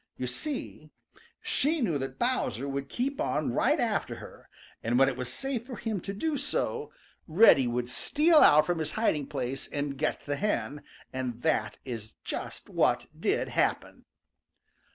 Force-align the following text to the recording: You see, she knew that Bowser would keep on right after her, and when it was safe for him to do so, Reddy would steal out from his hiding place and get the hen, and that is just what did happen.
You 0.17 0.25
see, 0.25 0.89
she 1.43 1.79
knew 1.79 1.99
that 1.99 2.17
Bowser 2.17 2.67
would 2.67 2.89
keep 2.89 3.21
on 3.21 3.53
right 3.53 3.79
after 3.79 4.15
her, 4.15 4.49
and 4.81 4.97
when 4.97 5.07
it 5.07 5.15
was 5.15 5.31
safe 5.31 5.67
for 5.67 5.75
him 5.75 5.99
to 6.01 6.11
do 6.11 6.37
so, 6.37 6.91
Reddy 7.27 7.67
would 7.67 7.87
steal 7.87 8.37
out 8.39 8.65
from 8.65 8.79
his 8.79 8.93
hiding 8.93 9.27
place 9.27 9.67
and 9.67 9.99
get 9.99 10.25
the 10.25 10.37
hen, 10.37 10.81
and 11.13 11.43
that 11.43 11.77
is 11.85 12.13
just 12.23 12.67
what 12.67 13.05
did 13.15 13.49
happen. 13.49 14.05